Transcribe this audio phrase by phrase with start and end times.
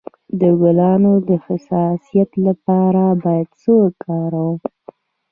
[0.39, 4.57] د ګلانو د حساسیت لپاره باید څه وکاروم؟